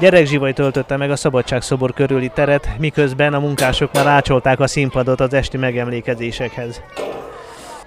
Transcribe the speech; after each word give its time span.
Gyerekzsivaj 0.00 0.52
töltötte 0.52 0.96
meg 0.96 1.10
a 1.10 1.16
Szabadságszobor 1.16 1.92
körüli 1.92 2.30
teret, 2.34 2.68
miközben 2.78 3.34
a 3.34 3.38
munkások 3.38 3.92
már 3.92 4.06
ácsolták 4.06 4.60
a 4.60 4.66
színpadot 4.66 5.20
az 5.20 5.34
esti 5.34 5.56
megemlékezésekhez. 5.56 6.82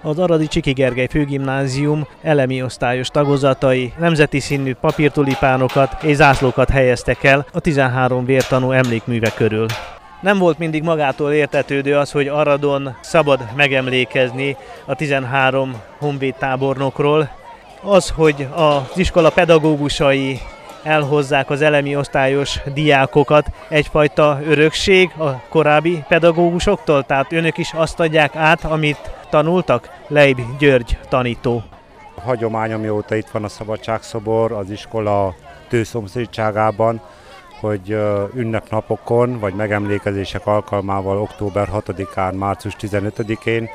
Az 0.02 0.20
Aradi 0.20 0.48
Csiki 0.48 0.72
Gergely 0.72 1.08
Főgimnázium 1.08 2.08
elemi 2.22 2.64
osztályos 2.64 3.08
tagozatai 3.08 3.94
nemzeti 4.00 4.40
színű 4.40 4.74
papírtulipánokat 4.74 6.04
és 6.04 6.16
zászlókat 6.16 6.70
helyeztek 6.70 7.24
el 7.24 7.46
a 7.53 7.60
13 7.60 8.26
vértanú 8.26 8.71
emlékműve 8.71 9.31
körül. 9.35 9.65
Nem 10.21 10.37
volt 10.37 10.57
mindig 10.57 10.83
magától 10.83 11.31
értetődő 11.31 11.97
az, 11.97 12.12
hogy 12.12 12.28
Aradon 12.28 12.96
szabad 13.01 13.39
megemlékezni 13.55 14.57
a 14.85 14.96
13 14.96 15.81
honvéd 15.99 16.35
tábornokról. 16.35 17.30
Az, 17.81 18.09
hogy 18.09 18.48
az 18.53 18.98
iskola 18.98 19.30
pedagógusai 19.30 20.39
elhozzák 20.84 21.50
az 21.50 21.62
elemi 21.62 21.96
osztályos 21.96 22.59
diákokat 22.73 23.48
egyfajta 23.70 24.40
örökség 24.46 25.12
a 25.18 25.42
korábbi 25.50 26.04
pedagógusoktól, 26.08 27.04
tehát 27.04 27.32
önök 27.32 27.58
is 27.58 27.74
azt 27.74 28.00
adják 28.00 28.36
át, 28.36 28.64
amit 28.64 29.12
tanultak? 29.30 29.90
Leib 30.08 30.40
György 30.60 30.98
tanító. 31.10 31.64
A 32.16 32.22
hagyomány, 32.22 32.73
amióta 32.73 33.16
itt 33.16 33.30
van 33.30 33.44
a 33.44 33.48
Szabadságszobor, 33.48 34.52
az 34.52 34.70
iskola 34.70 35.36
tőszomszédságában, 35.68 37.02
hogy 37.59 37.98
ünnepnapokon 38.34 39.40
vagy 39.40 39.54
megemlékezések 39.54 40.46
alkalmával 40.46 41.18
október 41.18 41.70
6-án, 41.73 42.38
március 42.38 42.76
15-én 42.82 43.70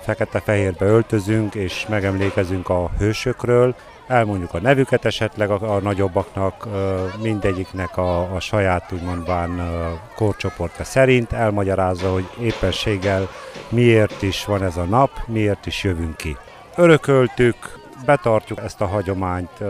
fekete-fehérbe 0.00 0.86
öltözünk 0.86 1.54
és 1.54 1.86
megemlékezünk 1.88 2.68
a 2.68 2.90
hősökről, 2.98 3.74
elmondjuk 4.08 4.54
a 4.54 4.60
nevüket 4.60 5.04
esetleg 5.04 5.50
a, 5.50 5.74
a 5.74 5.80
nagyobbaknak, 5.80 6.68
mindegyiknek 7.22 7.96
a, 7.96 8.34
a 8.34 8.40
saját 8.40 8.92
úgymondván 8.92 9.70
korcsoportja 10.14 10.84
szerint, 10.84 11.32
elmagyarázza, 11.32 12.12
hogy 12.12 12.28
éppenséggel 12.40 13.28
miért 13.68 14.22
is 14.22 14.44
van 14.44 14.62
ez 14.62 14.76
a 14.76 14.84
nap, 14.84 15.10
miért 15.26 15.66
is 15.66 15.84
jövünk 15.84 16.16
ki. 16.16 16.36
Örököltük, 16.76 17.56
betartjuk 18.04 18.58
ezt 18.58 18.80
a 18.80 18.86
hagyományt, 18.86 19.64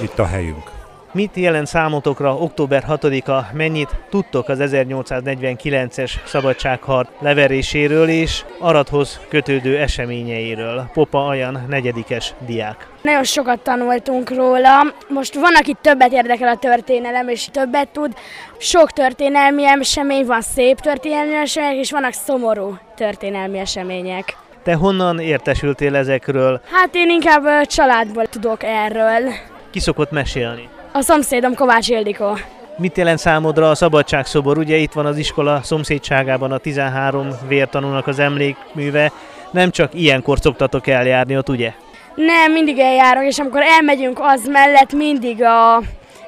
itt 0.00 0.18
a 0.18 0.26
helyünk. 0.26 0.73
Mit 1.14 1.36
jelent 1.36 1.66
számotokra 1.66 2.36
október 2.36 2.84
6-a, 2.88 3.40
mennyit 3.52 3.88
tudtok 4.10 4.48
az 4.48 4.58
1849-es 4.62 6.10
szabadságharc 6.26 7.08
leveréséről 7.18 8.08
és 8.08 8.44
Arathoz 8.58 9.20
kötődő 9.28 9.78
eseményeiről? 9.78 10.90
Popa 10.92 11.26
Ajan, 11.26 11.64
negyedikes 11.68 12.34
diák. 12.46 12.88
Nagyon 13.02 13.24
sokat 13.24 13.60
tanultunk 13.60 14.30
róla. 14.30 14.94
Most 15.08 15.34
van, 15.34 15.54
aki 15.54 15.76
többet 15.80 16.12
érdekel 16.12 16.48
a 16.48 16.56
történelem, 16.56 17.28
és 17.28 17.48
többet 17.52 17.88
tud. 17.88 18.12
Sok 18.58 18.90
történelmi 18.90 19.64
esemény 19.66 20.26
van, 20.26 20.40
szép 20.40 20.80
történelmi 20.80 21.34
események, 21.34 21.76
és 21.76 21.90
vannak 21.90 22.12
szomorú 22.12 22.78
történelmi 22.96 23.58
események. 23.58 24.36
Te 24.62 24.74
honnan 24.74 25.18
értesültél 25.18 25.96
ezekről? 25.96 26.60
Hát 26.72 26.94
én 26.94 27.10
inkább 27.10 27.66
családból 27.66 28.26
tudok 28.26 28.62
erről. 28.62 29.32
Ki 29.70 29.80
szokott 29.80 30.10
mesélni? 30.10 30.68
A 30.96 31.00
szomszédom 31.00 31.54
Kovács 31.54 31.88
Ildikó. 31.88 32.38
Mit 32.76 32.96
jelent 32.96 33.18
számodra 33.18 33.70
a 33.70 33.74
szabadságszobor? 33.74 34.58
Ugye 34.58 34.76
itt 34.76 34.92
van 34.92 35.06
az 35.06 35.16
iskola 35.16 35.62
szomszédságában 35.62 36.52
a 36.52 36.58
13 36.58 37.28
vértanúnak 37.48 38.06
az 38.06 38.18
emlékműve. 38.18 39.12
Nem 39.50 39.70
csak 39.70 39.94
ilyenkor 39.94 40.38
szoktatok 40.38 40.86
eljárni 40.86 41.36
ott, 41.36 41.48
ugye? 41.48 41.72
Nem, 42.14 42.52
mindig 42.52 42.78
eljárok, 42.78 43.24
és 43.24 43.38
amikor 43.38 43.62
elmegyünk 43.62 44.18
az 44.20 44.46
mellett, 44.46 44.92
mindig 44.92 45.42
a 45.42 45.80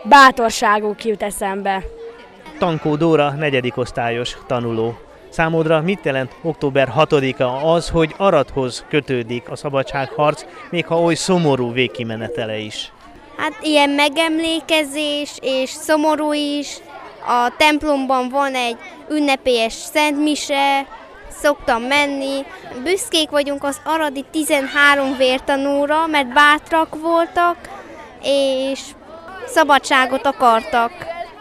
bátorságuk 0.05 1.05
jut 1.05 1.23
eszembe. 1.23 1.83
Tankó 2.59 2.97
Dóra, 2.97 3.31
negyedik 3.31 3.77
osztályos 3.77 4.37
tanuló. 4.47 4.99
Számodra 5.29 5.81
mit 5.81 6.05
jelent 6.05 6.37
október 6.43 6.93
6-a 6.97 7.73
az, 7.73 7.89
hogy 7.89 8.15
Arathoz 8.17 8.85
kötődik 8.89 9.51
a 9.51 9.57
szabadságharc, 9.57 10.45
még 10.71 10.87
ha 10.87 11.01
oly 11.01 11.15
szomorú 11.15 11.73
végkimenetele 11.73 12.59
is? 12.59 12.93
Hát 13.37 13.53
ilyen 13.63 13.91
megemlékezés 13.91 15.31
és 15.41 15.71
szomorú 15.71 16.33
is. 16.33 16.77
A 17.27 17.57
templomban 17.57 18.29
van 18.29 18.55
egy 18.55 18.77
ünnepélyes 19.11 19.73
szentmise, 19.73 20.87
szoktam 21.43 21.83
menni. 21.83 22.45
Büszkék 22.83 23.31
vagyunk 23.31 23.65
az 23.65 23.81
aradi 23.85 24.25
13 24.31 25.17
vértanúra, 25.17 26.07
mert 26.07 26.33
bátrak 26.33 27.01
voltak, 27.01 27.57
és 28.23 28.81
szabadságot 29.47 30.27
akartak. 30.27 30.93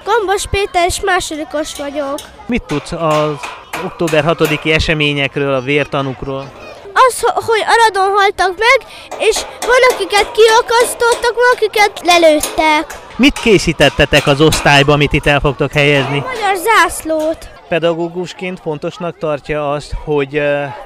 Gombos 0.06 0.48
Péter 0.48 0.86
és 0.86 1.02
másodikos 1.02 1.76
vagyok. 1.78 2.20
Mit 2.46 2.64
tudsz 2.64 2.92
az 2.92 3.36
október 3.84 4.24
6-i 4.28 4.74
eseményekről, 4.74 5.54
a 5.54 5.62
vértanukról? 5.62 6.65
Az, 7.08 7.20
hogy 7.46 7.64
Aradon 7.74 8.18
haltak 8.18 8.54
meg, 8.58 8.90
és 9.18 9.42
van, 9.60 9.82
akiket 9.92 10.32
kiakasztottak, 10.32 11.34
van, 11.36 11.52
akiket 11.56 12.02
lelőttek. 12.04 13.04
Mit 13.16 13.40
készítettetek 13.40 14.28
az 14.28 14.42
osztályba, 14.42 14.94
amit 14.94 15.14
itt 15.14 15.26
el 15.26 15.40
fogtok 15.40 15.72
helyezni? 15.72 16.18
A 16.18 16.24
magyar 16.34 16.56
zászlót. 16.56 17.50
Pedagógusként 17.68 18.60
fontosnak 18.60 19.18
tartja 19.18 19.72
azt, 19.72 19.94
hogy 20.04 20.38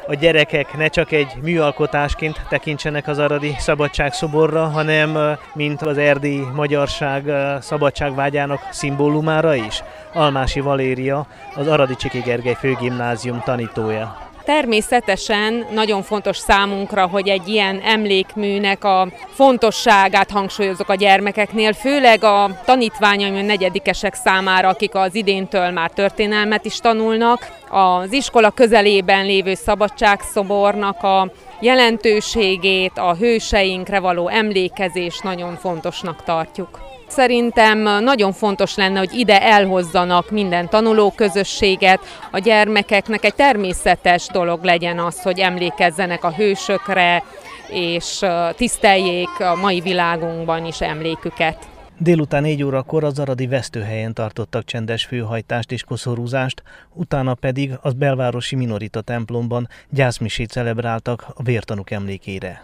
a 0.08 0.13
gyerekek 0.19 0.78
ne 0.78 0.88
csak 0.88 1.12
egy 1.12 1.34
műalkotásként 1.41 2.41
tekintsenek 2.50 3.08
az 3.08 3.18
aradi 3.18 3.56
szabadságszoborra, 3.58 4.66
hanem 4.68 5.38
mint 5.53 5.81
az 5.81 5.97
erdélyi 5.97 6.46
magyarság 6.53 7.24
szabadságvágyának 7.62 8.68
szimbólumára 8.72 9.56
is. 9.56 9.84
Almási 10.13 10.59
Valéria, 10.59 11.28
az 11.56 11.68
Aradi 11.68 11.96
Csiki 11.96 12.19
Gergely 12.19 12.58
Főgimnázium 12.59 13.41
tanítója. 13.46 14.28
Természetesen 14.50 15.66
nagyon 15.72 16.04
fontos 16.04 16.38
számunkra, 16.38 17.08
hogy 17.08 17.28
egy 17.28 17.48
ilyen 17.48 17.80
emlékműnek 17.80 18.84
a 18.84 19.08
fontosságát 19.34 20.30
hangsúlyozok 20.30 20.90
a 20.90 20.96
gyermekeknél, 20.96 21.74
főleg 21.74 22.24
a 22.24 22.62
tanítványaim 22.66 23.36
a 23.36 23.42
negyedikesek 23.42 24.14
számára, 24.14 24.68
akik 24.68 24.96
az 24.96 25.16
idéntől 25.16 25.70
már 25.70 25.90
történelmet 25.90 26.66
is 26.66 26.78
tanulnak. 26.78 27.48
Az 27.69 28.12
iskola 28.12 28.50
közelében 28.50 29.25
lévő 29.25 29.53
szabadságszobornak 29.53 31.03
a 31.03 31.31
jelentőségét, 31.59 32.91
a 32.96 33.16
hőseinkre 33.16 34.00
való 34.00 34.28
emlékezés 34.28 35.19
nagyon 35.19 35.56
fontosnak 35.56 36.24
tartjuk. 36.24 36.79
Szerintem 37.08 37.78
nagyon 38.03 38.31
fontos 38.31 38.75
lenne, 38.75 39.00
hogy 39.00 39.13
ide 39.13 39.41
elhozzanak 39.41 40.31
minden 40.31 40.69
tanulóközösséget, 40.69 42.00
a 42.31 42.40
gyermekeknek 42.40 43.24
egy 43.24 43.35
természetes 43.35 44.28
dolog 44.28 44.63
legyen 44.63 45.00
az, 45.00 45.22
hogy 45.22 45.40
emlékezzenek 45.40 46.24
a 46.24 46.31
hősökre, 46.31 47.24
és 47.68 48.19
tiszteljék 48.56 49.40
a 49.40 49.56
mai 49.56 49.79
világunkban 49.79 50.66
is 50.66 50.81
emléküket. 50.81 51.69
Délután 52.02 52.42
4 52.42 52.64
órakor 52.64 53.04
az 53.04 53.20
aradi 53.20 53.48
vesztőhelyen 53.48 54.14
tartottak 54.14 54.66
csendes 54.66 55.06
főhajtást 55.06 55.72
és 55.72 55.84
koszorúzást, 55.84 56.64
utána 56.94 57.34
pedig 57.34 57.78
az 57.82 57.94
belvárosi 57.94 58.56
minorita 58.56 59.02
templomban 59.02 59.68
gyászmisét 59.90 60.50
celebráltak 60.50 61.26
a 61.34 61.44
vértanuk 61.44 61.92
emlékére. 61.92 62.64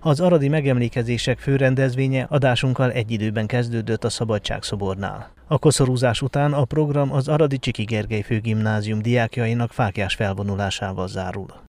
Az 0.00 0.20
aradi 0.20 0.48
megemlékezések 0.48 1.38
főrendezvénye 1.38 2.26
adásunkkal 2.28 2.92
egy 2.92 3.10
időben 3.10 3.46
kezdődött 3.46 4.04
a 4.04 4.10
Szabadságszobornál. 4.10 5.30
A 5.46 5.58
koszorúzás 5.58 6.22
után 6.22 6.52
a 6.52 6.64
program 6.64 7.12
az 7.12 7.28
Aradi 7.28 7.58
Csiki 7.58 7.84
Gergely 7.84 8.22
Főgimnázium 8.22 9.02
diákjainak 9.02 9.72
fákjás 9.72 10.14
felvonulásával 10.14 11.08
zárul. 11.08 11.64